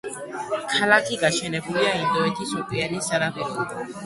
[0.75, 3.81] ქალაქი გაშენებულია ინდოეთის ოკეანის სანაპიროზე.